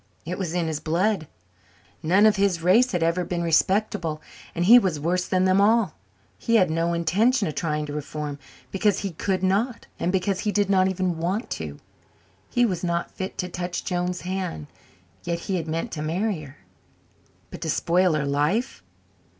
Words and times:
It 0.25 0.39
was 0.39 0.55
in 0.55 0.65
his 0.65 0.79
blood. 0.79 1.27
None 2.01 2.25
of 2.25 2.35
his 2.35 2.63
race 2.63 2.91
had 2.91 3.03
ever 3.03 3.23
been 3.23 3.43
respectable 3.43 4.19
and 4.55 4.65
he 4.65 4.79
was 4.79 4.99
worse 4.99 5.27
than 5.27 5.45
them 5.45 5.61
all. 5.61 5.93
He 6.39 6.55
had 6.55 6.71
no 6.71 6.93
intention 6.93 7.47
of 7.47 7.53
trying 7.53 7.85
to 7.85 7.93
reform 7.93 8.39
because 8.71 9.01
he 9.01 9.11
could 9.11 9.43
not 9.43 9.85
and 9.99 10.11
because 10.11 10.39
he 10.39 10.51
did 10.51 10.71
not 10.71 10.87
even 10.87 11.19
want 11.19 11.51
to. 11.51 11.77
He 12.49 12.65
was 12.65 12.83
not 12.83 13.11
fit 13.11 13.37
to 13.37 13.47
touch 13.47 13.85
Joan's 13.85 14.21
hand. 14.21 14.65
Yet 15.23 15.41
he 15.41 15.57
had 15.57 15.67
meant 15.67 15.91
to 15.91 16.01
marry 16.01 16.41
her! 16.41 16.57
But 17.51 17.61
to 17.61 17.69
spoil 17.69 18.13
her 18.13 18.25
life! 18.25 18.81